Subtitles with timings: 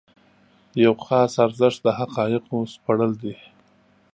[0.83, 3.35] یو خاص ارزښت د حقایقو سپړل دي.